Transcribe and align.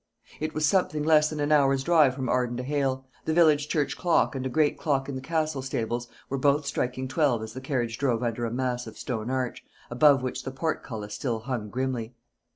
It 0.39 0.55
was 0.55 0.65
something 0.65 1.03
less 1.03 1.29
than 1.29 1.39
an 1.39 1.51
hour's 1.51 1.83
drive 1.83 2.15
from 2.15 2.27
Arden 2.27 2.57
to 2.57 2.63
Hale: 2.63 3.05
the 3.25 3.35
village 3.35 3.67
church 3.69 3.95
clock 3.95 4.33
and 4.33 4.43
a 4.47 4.49
great 4.49 4.75
clock 4.75 5.07
in 5.07 5.13
the 5.13 5.21
Castle 5.21 5.61
stables 5.61 6.07
were 6.27 6.39
both 6.39 6.65
striking 6.65 7.07
twelve 7.07 7.43
as 7.43 7.53
the 7.53 7.61
carriage 7.61 7.99
drove 7.99 8.23
under 8.23 8.43
a 8.43 8.51
massive 8.51 8.97
stone 8.97 9.29
arch, 9.29 9.63
above 9.91 10.23
which 10.23 10.41
the 10.41 10.49
portcullis 10.49 11.13
still 11.13 11.41
hung 11.41 11.69
grimly. 11.69 12.15